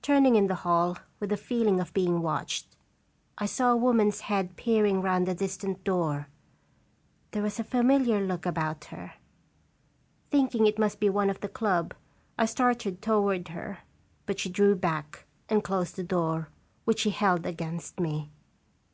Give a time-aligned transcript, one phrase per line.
[0.00, 2.74] Turning in the hall with the feeling of being watched,
[3.36, 6.28] I saw a woman's head peering round a distant door.
[7.32, 9.12] There was a familiar look about her.
[10.30, 11.92] Thinking it must be one of the club,
[12.38, 13.80] I started toward her,
[14.24, 16.48] but she drew back and closed the door,
[16.86, 18.30] which she held against me.